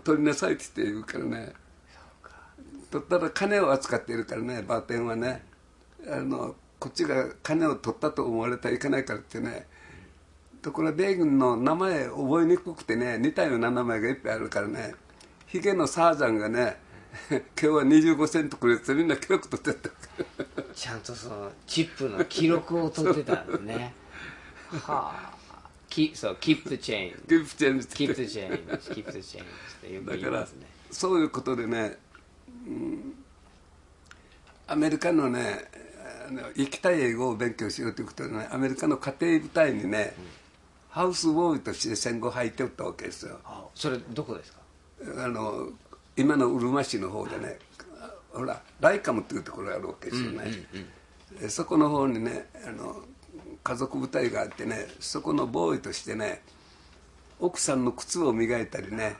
[0.02, 1.52] 取りなさいって言うからね。
[2.90, 5.44] 取ったら金を扱っているからねバーテンはね。
[6.08, 9.68] あのこっちが金を取ったと思われたらいけないからってね。
[10.60, 14.96] ところが米軍の名前覚えにくくてね似たような名前がいっぱいあるからね。
[15.46, 16.78] ヒゲのサージャンがね
[17.30, 19.90] 今日は25セントくれてみんな記録取ってった。
[20.74, 23.94] ちゃんとそのチップの記録を取ってたんですね。
[24.70, 25.32] はあ。
[25.88, 29.46] きそう keep the change キープチェンジって keep the change keep the change っ
[29.80, 30.66] てよく言いますね。
[30.90, 31.96] そういうことでね、
[32.66, 33.14] うん
[34.66, 35.64] アメリカのね
[36.28, 40.14] あの生きたい英語を勉強しようということでねアメリカの家庭部隊にね、
[40.90, 43.38] ハウスボーイとして戦後入っておったわけですよ。
[43.46, 44.58] あそれどこですか？
[45.24, 45.70] あの
[46.18, 47.58] 今のうるま市の方でね
[48.32, 50.44] ほらライカムっていうところがあるわけですよね、
[51.40, 52.96] でそこの方にねあの
[53.64, 56.42] 家族部隊があってねそこのボーイとしてね
[57.40, 59.16] 奥さんの靴を磨いたりね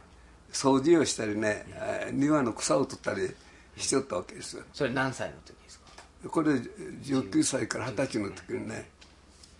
[0.52, 3.30] 掃除をしたりね、えー庭の草を取ったり
[3.76, 4.64] しておったわけですよ。
[4.72, 6.28] それ何歳の時ですか？
[6.30, 8.88] これ19歳から20歳の時にね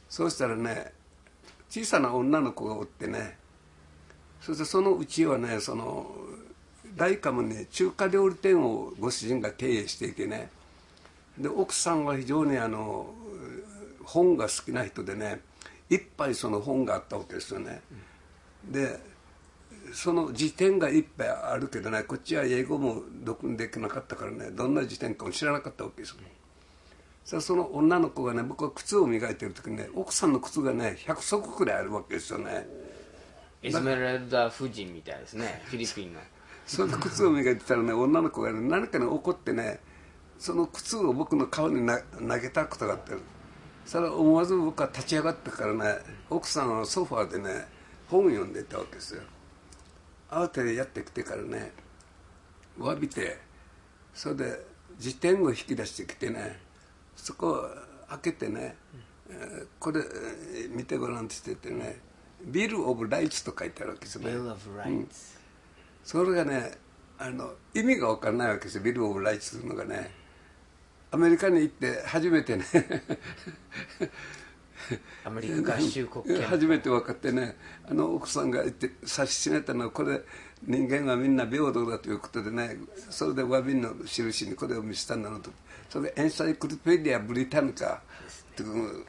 [0.08, 0.92] そうしたらね
[1.70, 3.36] 小さな女の子がおってね
[4.40, 6.10] そしてそのうちはねその
[6.96, 10.50] ライカムに中華料理店をご主人が経営していてね
[11.38, 13.12] で奥さんは非常にあの
[14.04, 15.40] 本が好きな人でね
[15.90, 17.80] いっぱいその本があったわけですよね、
[18.70, 19.00] で
[19.92, 26.16] その辞典がいっぱいあるけどねこっちは英語も読んできなかったからねどんな辞典かも知らなかったわけですよ。
[27.24, 32.66] そしたらその女の子がね僕は靴を磨いてる時にね奥さんの靴がね100足くらいあるわけですよね。
[33.62, 36.20] エスメラルダ夫人みたいですねフィリピンの。
[36.68, 39.80] その靴を磨いてたらね女の子がね何かに怒ってね
[40.38, 43.14] その靴を僕の顔にな投げたことがあって
[43.86, 45.96] それ思わず僕は立ち上がってからね
[46.30, 47.66] 奥さんはソファーでね
[48.08, 49.22] 本を読んでいたわけですよ。
[50.30, 51.72] 慌ててやってきてからね
[52.78, 53.38] 詫びて
[54.14, 54.66] それで
[54.98, 56.60] 辞典を引き出してきてね
[57.16, 57.68] そこを
[58.10, 58.76] 開けてね、
[59.30, 62.00] えーこれえー見てごらんって言っててね
[62.44, 64.32] 「ビル・オブ・ライツ」と書いてあるわけですよね
[66.04, 66.72] それがね
[67.18, 68.82] あの意味が分からないわけですよ。
[68.82, 70.10] ビル・オブ・ライツというのがね。
[71.10, 72.64] アメリカに行って初めてね。
[75.24, 76.42] アメリカ合衆国憲法。
[76.48, 77.56] 初めて分かってね。
[77.90, 80.20] あの奥さんが言って指し示したのはこれ
[80.66, 82.76] 人間はみんな平等だということでね。
[83.10, 85.50] それで詫びの印にこれを見せたんだなと。
[85.88, 88.02] それでエンサイクルペディア・ブリタニカ
[88.54, 89.04] という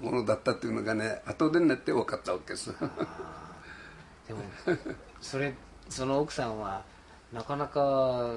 [0.00, 2.72] ものだったというのがね後でになって分かったわけです。
[4.26, 4.40] でも
[5.20, 5.54] それ
[5.92, 6.82] その奥さんは
[7.32, 8.36] なかなか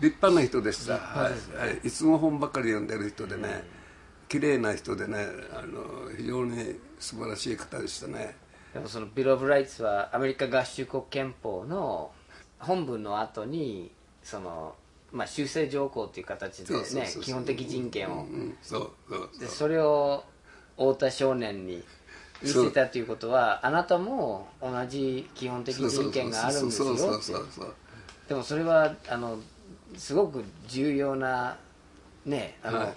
[0.00, 3.64] 立派な人でした、はいはい、いつも本ばかり読んでる人でね、
[4.28, 8.36] 綺麗な人でねあの非常に素晴らしい方でしたね。
[8.74, 12.10] でもそのビル・オブ・ライツはアメリカ合衆国憲法の
[12.58, 13.90] 本文の後に
[14.22, 14.74] その、
[15.10, 18.58] まあ、修正条項という形でね基本的人権を、うんうん。
[18.60, 19.40] そうそうそう。
[19.40, 20.24] でそれを
[20.76, 21.82] 太田少年に
[22.42, 26.82] 見せたということはあなたも同じ基本的人権があるんです
[27.32, 27.44] よ
[28.28, 29.38] でもそれはあの
[29.96, 31.56] すごく重要な
[32.24, 32.94] ねあの、はい。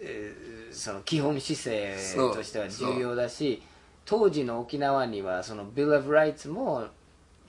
[0.00, 3.62] えーその基本姿勢としては重要だし
[4.06, 6.86] 当時の沖縄にはその Bill of Rights も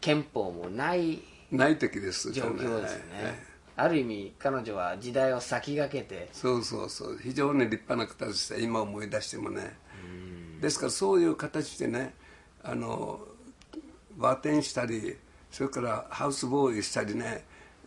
[0.02, 3.34] 憲法もないない時です状況ですよね、はいはい
[3.76, 6.30] ある意味彼女は時代を先駆けて。
[6.32, 7.18] そうそうそう。
[7.22, 9.76] 非常に立派な方でした今思い出してもね
[10.64, 12.14] ですからそういう形でね
[12.64, 13.20] あの
[14.18, 15.18] バーテンしたり
[15.52, 17.44] それからハウスボーイしたりね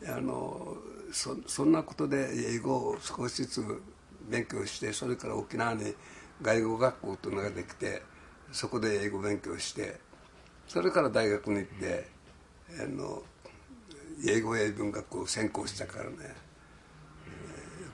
[0.07, 0.77] あの
[1.11, 3.83] そそんなことで英語を少しずつ
[4.29, 5.95] 勉強してそれから沖縄に
[6.43, 8.03] 外語学校というのができて
[8.53, 9.99] そこで英語勉強して
[10.69, 12.09] それから大学に行って
[12.79, 13.23] あの
[14.29, 16.15] 英語英文学校を専攻したからねよ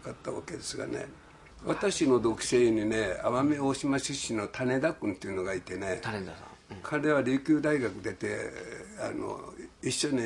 [0.03, 1.22] かったわけですがね。
[1.65, 6.35] 私の同期生にね奄美大島出身の種田君っていうのがいてね種田さん、
[6.83, 8.37] 彼は琉球大学出て
[9.01, 9.39] あの
[9.83, 10.23] 一緒に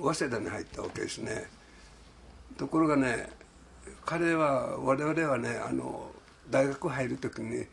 [0.00, 1.46] 早稲田に入ったわけですね。
[2.56, 3.28] ところがね
[4.04, 6.10] 彼は我々はねあの
[6.50, 7.66] 大学入る時に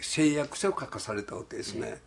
[0.00, 2.00] 誓約書を書かされたわけですね、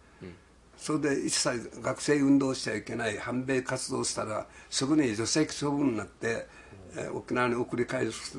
[0.77, 6.47] それで一切学生運動しちゃいけない反米活動したらすぐに除籍処分になって、
[6.95, 8.37] えー沖縄に送り返す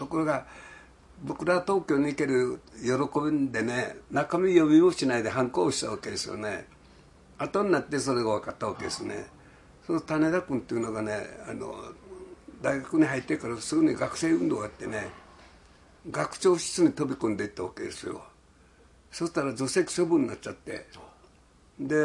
[0.00, 0.46] ところが
[1.22, 6.66] 僕ら東京に行ける喜びんでね中身読みもしないで反抗したわけですよね。
[7.36, 9.26] 後になってそれが分かったわけですね。
[9.86, 11.74] その種田君っていうのがねあの
[12.62, 15.08] 大学に入ってからすぐに学生運動があってね
[16.10, 18.22] 学長室に飛び込んでいったわけですよ。
[19.12, 20.86] そしたら除籍処分になっちゃって。
[21.78, 21.96] で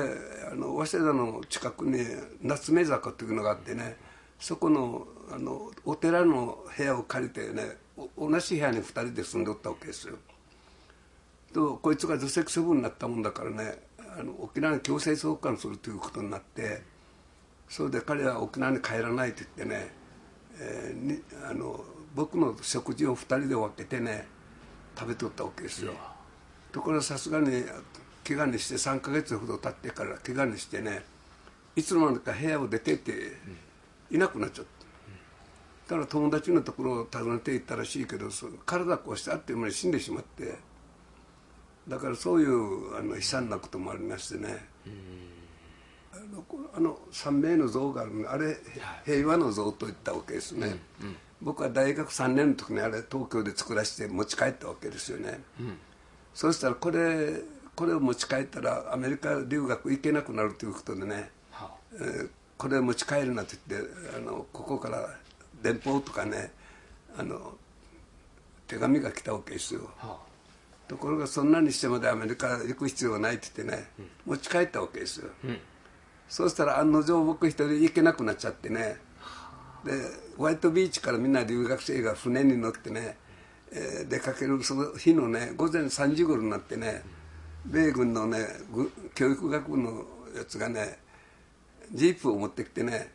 [0.52, 2.04] あの早稲田の近くに
[2.42, 3.96] 夏目坂というのがあってね
[4.40, 7.85] そこのあのお寺の部屋を借りてね
[8.18, 10.16] 同じ部屋に2人で住んでおったわけですよ。
[11.54, 13.80] とこいつが除籍処分になったもんだからね
[14.18, 16.82] あの沖縄に強制送還するということになって
[17.70, 19.92] それで彼は沖縄に帰らないと言ってね、
[20.60, 21.84] えーにあの
[22.16, 24.26] 僕の食事を2人で分けてね
[24.98, 25.94] 食べとったわけですよ、
[26.72, 27.66] ところがさすがに
[28.26, 31.04] 怪我にして3ヶ月ほど経ってから怪我にしてね
[31.76, 33.34] いつの間にか部屋を出てって
[34.10, 34.75] いなくなっちゃった、だ
[35.88, 40.56] から友達のところを訪ねて行ったらしいけどそ体壊したっていう間に死んでしまって。
[41.88, 44.66] だからそういうあの悲惨なこともありましてね、
[46.12, 48.58] あのこあの三名の像があるのあれ
[49.06, 50.80] 平和の像といったわけですね、
[51.42, 55.42] 僕は大学3年の時にあれ東京で作らせて持ち帰ったわけですよね、
[56.34, 57.40] そうしたらこれ
[57.76, 61.30] これを持ち帰ったらアメリカ留学行けなくなるということでね、
[61.94, 65.10] えーこれを持ち帰るなって言ってあのここから
[65.66, 66.52] 電報とかね
[67.18, 67.54] あの
[68.68, 69.90] 手紙が来たわけですよ、
[70.88, 73.88] ところがそんなにしてまでアメリカ行く必要はないって言ってね、
[74.26, 75.30] 持ち帰ったわけですよ、
[76.30, 78.98] そうしたら案の定僕一人行けなくなっちゃってね。
[79.84, 79.92] で
[80.38, 83.18] ホワイトビーチからみんな留学生が船に乗ってね、
[83.72, 87.04] えー出かけるその日のね午前3時頃になってね
[87.66, 88.40] 米軍のね
[88.72, 91.00] ぐ教育学部のやつがね
[91.92, 93.12] ジープを持ってきてね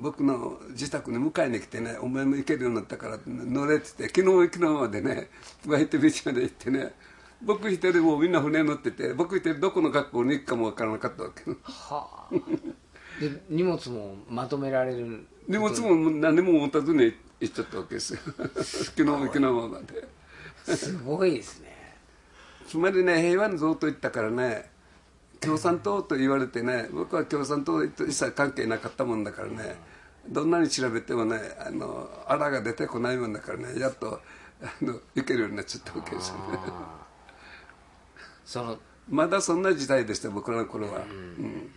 [0.00, 5.28] 僕の自宅に迎えに来てね「お前も行けるようになったから乗れ」って言って昨日昨日までね
[5.66, 6.94] ホワイトビーチまで行ってね
[7.42, 12.28] 僕一人もうみんな船乗ってて僕一人どこの学校に行くかも分からなかったわけはあ。
[13.20, 15.26] で荷物もまとめられる？
[15.46, 18.20] 荷物も何も持たずに行っちゃったわけですよ。
[18.24, 19.80] 昨日昨日ま
[20.66, 20.76] で。
[20.76, 21.96] すごいですね。
[22.66, 24.70] つまりね平和の像と言ったからね
[25.40, 29.76] 共産党と言われてね僕は共産党と一切関係なかったもんだからね
[30.28, 34.20] どんなに調べてもねあのあらが出てこないもんだからねやっと
[34.62, 36.58] あの行けるようになっちゃったわけですよね。
[38.44, 38.78] その
[39.08, 41.70] まだそんな時代でした僕らの頃は、うん。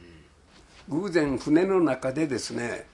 [0.89, 2.85] 偶然船の中でですね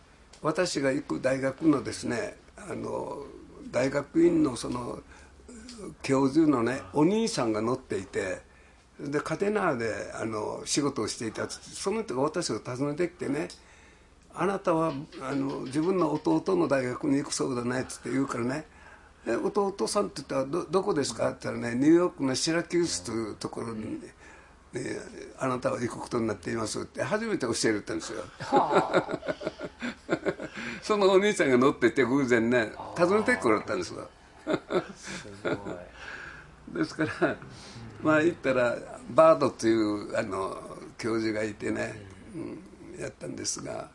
[0.41, 3.23] 私が行く大学のですねあの
[3.71, 4.99] 大学院のその
[6.01, 8.41] 教授のねお兄さんが乗っていて
[8.99, 13.47] でカテナーであの仕事をしていたその人が私を訪ねてきてね
[14.35, 18.65] あなたはあの自分の弟の大学に行くそうだねっつって言うからね。
[19.27, 21.31] え弟さんって言ったらどどこですか？
[21.31, 24.13] って言ったらねニューヨークのシラキュースというところに、ね
[25.39, 28.23] あなたは行くことになっていますって初めて教えるったんですよ。
[30.83, 34.07] そのお兄ちゃんが乗ってて偶然ね訪ねてこられたんですよ。
[36.71, 37.35] ですから
[38.03, 38.77] まあ言ったら
[39.09, 40.55] バードというあの
[40.99, 42.59] 教授がいてね、うん、
[43.01, 43.89] やったんですが、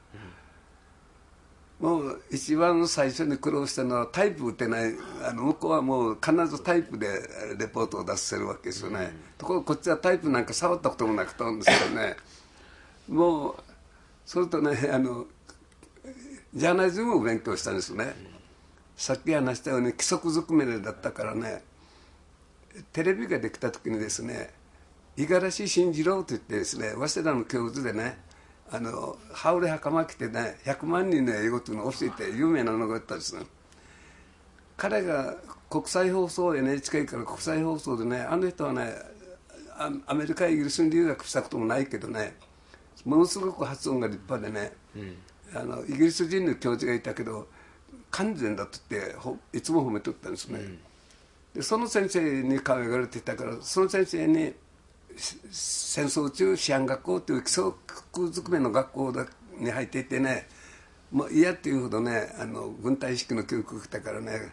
[1.85, 4.94] もう一番最初に苦労したのはタイプ打てない。
[5.23, 7.07] あの向こうはもう必ずタイプで
[7.59, 12.16] レポートを出せるわけですよね、ところがこっちはタイプなんか触ったこともなくたんですよね。
[13.07, 13.57] もう
[14.25, 15.27] それとねあの
[16.55, 18.14] ジャーナリズムを勉強したんですね、
[18.97, 21.62] さっき話したように規則ずくめだったからね
[22.94, 24.55] テレビができた時にですね
[25.18, 28.16] 五十嵐慎次郎といってですね早稲田の教授でね
[28.70, 33.42] あの羽織袴着てね100万人の英語というのを教えて有名なのがあったんですね
[34.77, 35.37] 彼が
[35.70, 38.94] 国際放送 NHK から国際放送でねあの人はね
[39.77, 42.37] あアメリカイギリスに留学したこともないけどね
[43.05, 44.72] ものすごく発音が立派でね、
[45.55, 47.48] あのイギリス人の教授がいたけど
[48.11, 50.61] 完全だと言ってほいつも褒めとったんですね、
[51.55, 54.55] でその先生に可愛がられていたからその先生にし
[55.16, 57.78] 戦争中治安学校という規則
[58.28, 59.12] づくめの学校
[59.58, 60.48] に入っていてね
[61.10, 64.52] もう嫌っていうほどねあの軍隊意識の教育が来たからね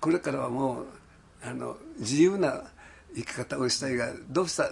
[0.00, 0.86] これからはもう
[1.42, 2.62] あの自由な
[3.14, 4.70] 生き方をしたいがどうした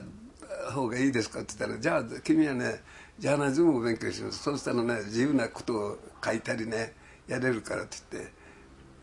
[0.73, 2.83] 方がいいですかって言ったらじゃあ君はね
[3.19, 4.43] ジャーナリズムを勉強します。
[4.45, 6.95] そうしたらね自由なことを書いたりね
[7.27, 8.33] やれるからって言って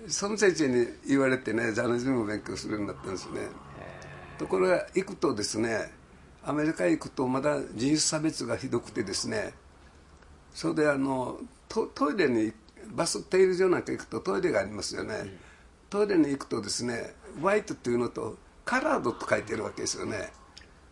[0.07, 3.41] その先生に言われてねジャーナリズムを勉強するようになったんですね。
[4.37, 5.91] ところが行くとですね
[6.45, 9.53] アメリカ行くとまだ人種差別がひどくてですね
[10.53, 12.53] それであのトトイレに
[12.93, 15.37] バス停留所なんか行くとトイレがありますよね、
[15.89, 20.31] トイレに行くとですねホワイトっていうのとカラードと書いてるわけですよね。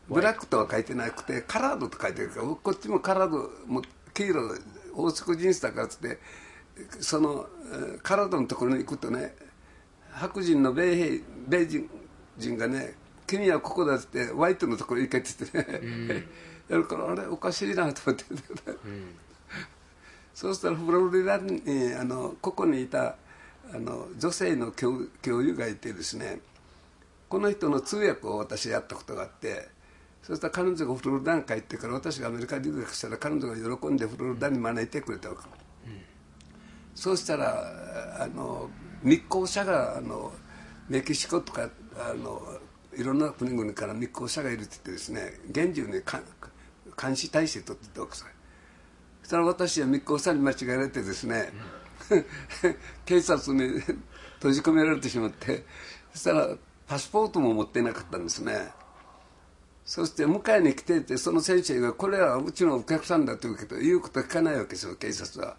[0.10, 3.82] ブラックとは書いてなくてカラードと書いてるからこっちもカラードも
[4.14, 4.56] 黄色
[4.96, 6.20] 黄色人種だからっつって
[7.00, 9.34] そのえーカラードのところに行くとね
[10.12, 11.90] 白人の米兵米人
[12.38, 12.96] 人がね
[13.38, 15.72] 君はここだってホワイトのところに行けって言って
[16.14, 16.28] ね、
[16.70, 18.26] やるからあれおかしいなと思って、
[20.34, 21.62] そうしたらフロリダに
[22.00, 23.16] あのここにいた
[23.74, 26.40] あの女性の教教諭がいてですね。
[27.28, 29.68] この人の通訳を私やったことがあって
[30.22, 35.42] そしたら彼女がフロリダに帰ってから私がアメリカ留学したら彼女が喜んでフロリダに招いてくれたわけ、
[36.94, 38.70] そうしたらあの
[39.02, 40.32] 密航者があの
[40.88, 42.40] メキシコとかあの
[42.98, 46.22] いろんな国々から密航者がいるって言ってですね厳重にか
[47.02, 48.26] 監視体制取ってたわけです
[49.22, 51.50] そしたら私は密航者に間違えられてですね、
[53.06, 53.80] 警察に
[54.36, 55.66] 閉じ込められてしまって
[56.12, 58.74] そしたらパスポートも持ってなかったんですね。
[59.86, 65.58] そして迎えに来ていてその先生が「これはうちのお客さんだ」と言うけど言うこと聞かないわけですよ警察は、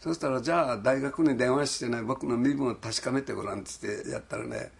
[0.00, 4.72] そしたらじゃあ大学に電話してね僕の身分を確かめてごらんって言ってやったらね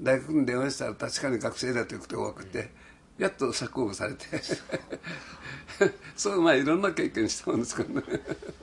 [0.00, 2.70] 大学に電話したら確かに学生だということが分かって、
[3.18, 4.26] やっと釈放されて。
[6.16, 8.02] そうまあいろんな経験したもんですからね。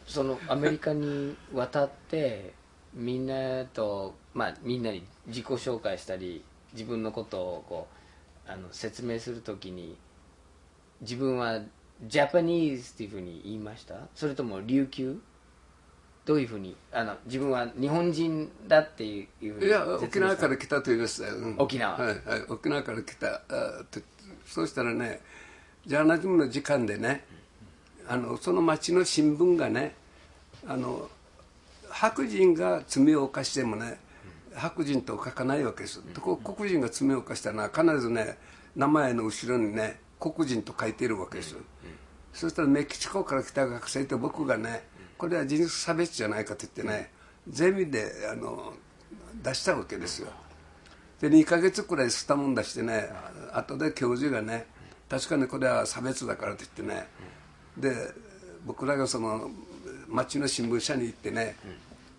[0.05, 2.53] そのアメリカに渡って
[2.93, 7.87] みんなと、まあ、みんなに自己紹介したり自分のことをこ
[8.47, 9.97] うあの説明するときに
[11.01, 11.61] 自分は
[12.03, 13.95] ジャパニーズっていうふうに言いました？
[14.15, 15.19] それとも琉球？
[16.27, 21.55] どういうふうにあの自分は日本人だっていういや沖縄から来たと言いましたよ、うん。
[21.57, 21.97] 沖縄。
[21.97, 22.17] はい、はい、
[22.49, 23.41] 沖縄から来たあ
[24.45, 25.21] そうしたらね
[25.85, 27.23] ジャーナリズムの時間でね
[28.09, 29.95] あのその町の新聞がね
[30.67, 31.09] あの
[31.89, 33.97] 白人が罪を犯してもね
[34.53, 36.01] 白人と書かないわけです。
[36.01, 38.37] とこ黒人が罪を犯したのは必ずね
[38.75, 41.55] 名前の後ろにね黒人と書いているわけです、
[42.33, 44.83] そしたらメキシコから来た学生と僕がね
[45.17, 47.11] これは人種差別じゃないかと言ってね
[47.49, 48.73] ゼミであの
[49.41, 50.27] 出したわけですよ。
[51.19, 53.09] で2ヶ月くらい吸ったもん出してね
[53.51, 54.67] 後で教授がね
[55.09, 57.07] 確かにこれは差別だからと言ってね
[57.75, 57.95] で
[58.65, 59.49] 僕らがその
[60.07, 61.55] 町の新聞社に行ってね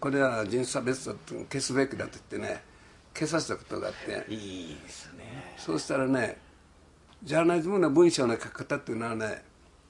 [0.01, 2.63] これは人種差別だと消すべきだと言ってね
[3.15, 4.33] 消させたことがあって。
[4.33, 5.55] いいですね。
[5.57, 6.39] そうしたらね
[7.23, 9.43] ジャーナリズムの文章の書き方っていうのはね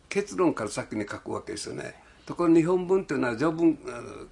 [0.09, 1.95] 結論から先に書くわけですよね
[2.29, 3.79] ところが日本文っていうのは序文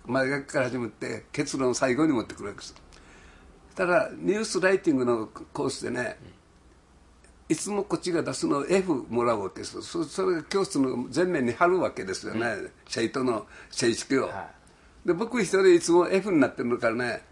[0.04, 2.74] 前書きから始まって結論を最後に持ってくるわけです。
[3.74, 6.18] ただニュースライティングのコースでね
[7.48, 12.54] いつもこっちが出すのを F もらうわけですそそれが教室の前面に貼るわけですよね、
[12.86, 14.50] 生徒の成績を、は
[15.04, 17.22] で僕一人いつも F になってるからね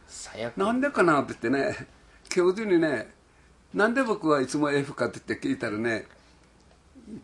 [0.57, 1.89] なんでかなって言ってね
[2.29, 3.09] 教授にね
[3.75, 6.07] なんで僕はいつも F かって言って聞いたらね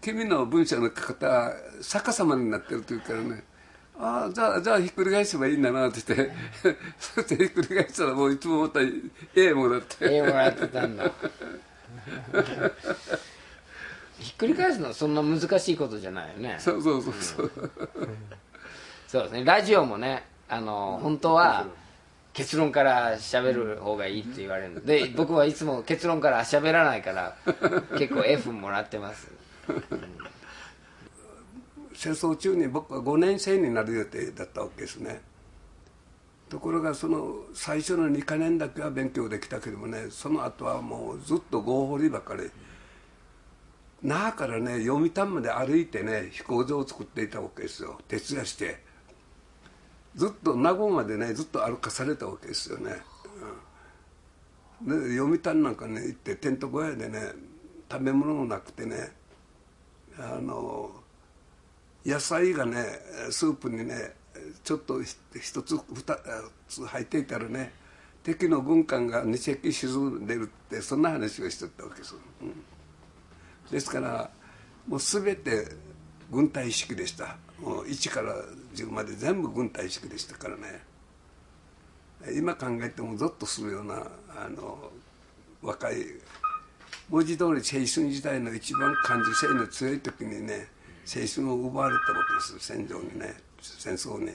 [0.00, 3.42] 君の文章の書き方は逆さまになってると言うからね。
[3.98, 6.34] ああじゃあじゃあひっくり返せばいいんだなって言って。
[6.98, 8.80] そしてひっくり返したらもういつもまた
[9.34, 10.14] A もらって。
[10.14, 11.04] 絵もらってたんだ。
[14.18, 16.56] ひっくり返すのはそんな難しいことじゃないよね。
[16.58, 17.50] そうそうそうそう。
[19.08, 19.44] そうですね。
[19.44, 21.66] ラジオもねあの本当は
[22.32, 24.84] 結論から喋る方がいいって言われるの。
[24.84, 27.36] で僕はいつも結論から喋らないから
[27.98, 29.39] 結構 F もらってます
[31.94, 35.20] 戦争中に僕は5年生になる予定だったわけですね。
[36.48, 42.50] ところがその最初の2か年だけは勉強できたけどもねその後はもうずっと合掘りばかり。
[44.02, 48.00] 那覇からね読谷まで歩いてね飛行場を作っていたわけですよ。
[48.08, 48.82] 徹夜して。
[50.16, 52.96] ずっと名護までねずっと歩かされたわけですよね、
[54.82, 55.02] うん。
[55.06, 57.20] で読谷なんかね行ってテント小屋でね
[57.88, 59.12] 食べ物もなくてね
[60.18, 60.90] あの
[62.04, 62.84] 野菜がね
[63.30, 64.14] スープにね
[64.64, 66.18] ちょっと一つ二
[66.68, 67.72] つ入っていたらね
[68.22, 72.54] 敵の軍艦が2隻沈んでるってそんな話をしてたわけです、うん。
[73.70, 74.30] ですから
[74.86, 75.66] もう全て
[76.30, 77.36] 軍隊式でした。
[77.60, 78.34] もう1から
[78.74, 80.82] 10まで全部軍隊式でしたからね。
[82.36, 84.90] 今考えてもゾッとするようなあの
[85.62, 85.96] 若い
[87.10, 90.68] 文字通り青春時代の一番感受性の強い時にね
[91.04, 94.30] 青春を奪われたわけです戦場にね戦争に。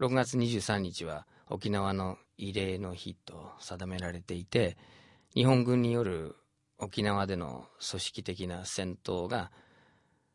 [0.00, 4.76] 6月23日は沖縄の慰霊の日と定められていて
[5.34, 6.34] 日本軍による
[6.78, 9.52] 沖縄での組織的な戦闘が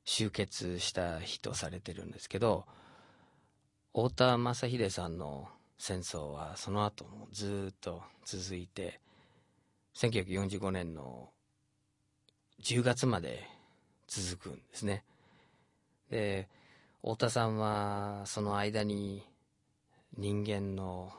[0.05, 2.65] 終結した日とされてるんですけど
[3.93, 9.01] 太田正秀さんの戦争はその後もずっと続いて
[9.95, 11.29] 1945年の
[12.61, 13.47] 10月まで
[14.07, 15.03] 続くんですね。
[16.09, 16.47] で
[17.01, 19.23] 太田さんはその間に
[20.17, 21.11] 人間の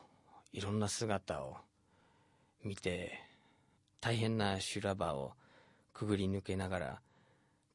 [0.52, 1.56] いろんな姿を
[2.64, 3.20] 見て
[4.00, 5.32] 大変な修羅場を
[5.92, 7.00] くぐり抜けながら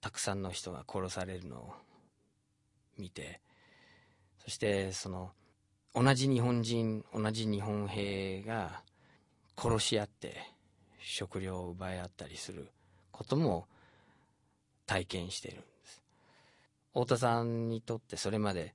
[0.01, 1.73] たくさんの人が殺されるのを
[2.97, 3.39] 見て
[4.39, 5.31] そしてその
[5.95, 8.81] 同じ日本人同じ日本兵が
[9.57, 10.37] 殺し合って
[11.01, 12.69] 食料を奪い合ったりする
[13.11, 13.65] ことも
[14.85, 16.01] 体験しているんです
[16.93, 18.73] 太田さんにとってそれまで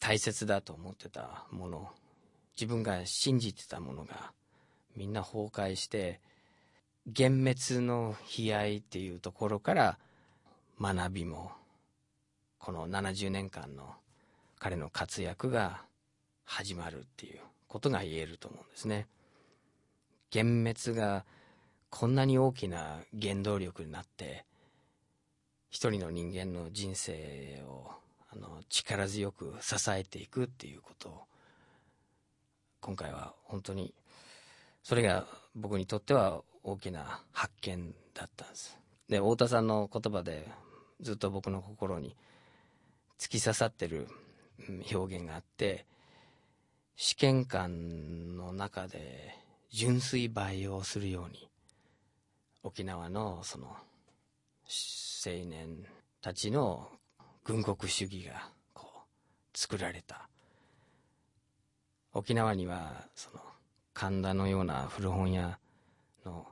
[0.00, 1.88] 大切だと思ってたもの
[2.56, 4.32] 自分が信じてたものが
[4.96, 6.20] みんな崩壊して
[7.06, 9.98] 幻滅の悲哀っていうところから
[10.80, 11.52] 学びも
[12.58, 13.94] この70年間の
[14.58, 15.82] 彼の活躍が
[16.44, 19.06] 始まるっていうことが言えると思うんですね。
[20.34, 21.24] 幻滅が
[21.90, 24.44] こんなに大きな原動力になって
[25.70, 27.90] 一人の人間の人生を
[28.30, 31.22] あの力強く支えていくっていうことを
[32.80, 33.94] 今回は本当に
[34.82, 38.78] それが僕にとっては大きな発見だったんです。
[39.08, 40.46] で太田さんの言葉で
[41.00, 42.14] ずっと僕の心に
[43.18, 44.08] 突き刺さってる
[44.92, 45.86] 表現があって
[46.96, 49.34] 試験官の中で
[49.70, 51.48] 純粋培養するように
[52.62, 55.84] 沖縄のその青年
[56.20, 56.88] たちの
[57.44, 60.28] 軍国主義がこう作られた。
[62.12, 63.40] 沖縄にはその
[63.92, 65.58] 神田のような古本屋
[66.24, 66.46] の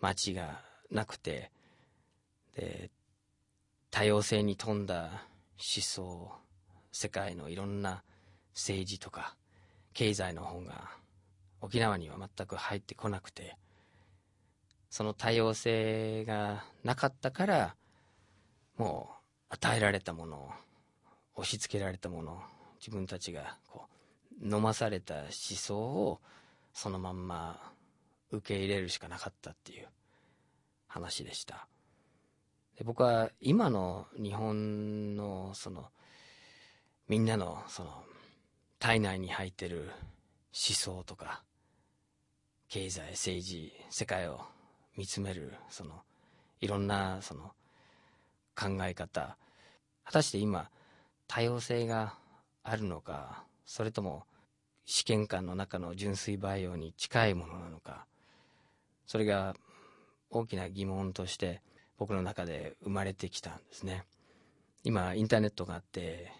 [0.00, 1.50] 町がなくて
[2.56, 2.90] で
[3.90, 6.32] 多様性に富んだ思想
[6.92, 8.02] 世界のいろんな
[8.54, 9.36] 政治とか
[9.92, 10.90] 経済の本が
[11.64, 13.56] 沖縄には全く入ってこなくて
[14.90, 17.74] その多様性がなかったから
[18.76, 19.08] も
[19.50, 20.50] う与えられたものを
[21.36, 22.42] 押し付けられたもの
[22.80, 23.86] 自分たちがこ
[24.42, 26.20] う飲まされた思想を
[26.74, 27.72] そのまんま
[28.30, 29.88] 受け入れるしかなかったっていう
[30.86, 31.66] 話でした。
[32.76, 35.86] で僕は今の日本のその
[37.08, 38.04] みんなのその
[38.78, 39.90] 体内に入ってる
[40.52, 41.42] 思想とか
[42.74, 44.40] 経済政治世界を
[44.96, 45.92] 見つめるその
[46.60, 47.52] いろんなその
[48.56, 49.36] 考え方。
[50.02, 50.70] 果たして今
[51.28, 52.14] 多様性が
[52.64, 54.24] あるのかそれとも
[54.86, 58.06] 試験官の中の純粋培養に近いものなのか。
[59.06, 59.54] それが
[60.28, 61.62] 大きな疑問として
[61.96, 64.04] 僕の中で生まれてきたんですね。
[64.82, 66.32] 今インターネットがあって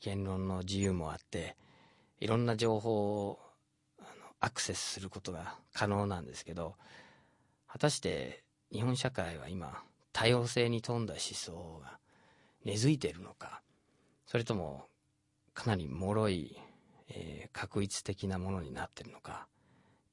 [0.00, 1.58] 言論の自由もあって
[2.20, 3.47] いろんな情報を
[4.40, 6.74] アクセスすることが可能なんですけど
[7.66, 9.82] 果たして日本社会は今
[10.12, 11.98] 多様性に富んだ思想が
[12.64, 13.60] 根付いているのか
[14.26, 14.84] それとも
[15.54, 16.56] かなり脆い、
[17.08, 19.46] えー、確一的なものになっているのか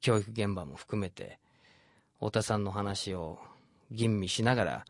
[0.02, 1.40] 教育現場も含めて
[2.16, 3.40] 太田さんの話を
[3.92, 4.86] 吟味しながら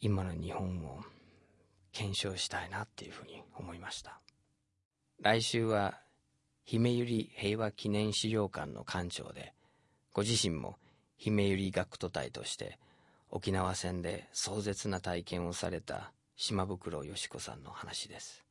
[0.00, 1.00] 今の日本を
[1.92, 4.20] 検証したいなっていうふうに思いました。
[5.20, 5.98] 来週は
[6.70, 9.54] 姫百合平和記念資料館の館長で
[10.12, 10.76] ご自身も
[11.16, 12.78] 姫百合学徒隊として
[13.30, 18.44] 沖縄戦で壮絶な体験をされた島袋よし子さんの話です。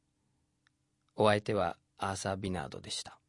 [1.15, 3.19] お相手はアーサー・ビナードでした。